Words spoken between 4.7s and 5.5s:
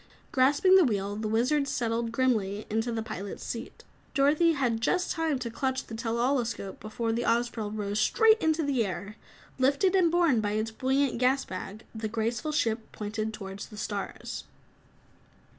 just time